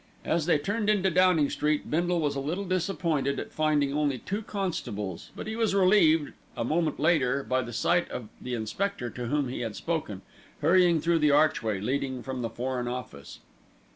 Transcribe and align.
As 0.25 0.47
they 0.47 0.57
turned 0.57 0.89
into 0.89 1.11
Downing 1.11 1.51
Street, 1.51 1.91
Bindle 1.91 2.19
was 2.19 2.35
a 2.35 2.39
little 2.39 2.63
disappointed 2.65 3.39
at 3.39 3.51
finding 3.51 3.93
only 3.93 4.17
two 4.17 4.41
constables; 4.41 5.29
but 5.35 5.45
he 5.45 5.55
was 5.55 5.75
relieved 5.75 6.33
a 6.57 6.61
a 6.61 6.65
moment 6.65 6.99
later 6.99 7.43
by 7.43 7.61
the 7.61 7.71
sight 7.71 8.09
of 8.09 8.27
the 8.41 8.55
inspector 8.55 9.11
to 9.11 9.27
whom 9.27 9.47
he 9.47 9.59
had 9.59 9.75
spoken, 9.75 10.23
hurrying 10.61 11.01
through 11.01 11.19
the 11.19 11.29
archway, 11.29 11.79
leading 11.79 12.23
from 12.23 12.41
the 12.41 12.49
Foreign 12.49 12.87
Office. 12.87 13.41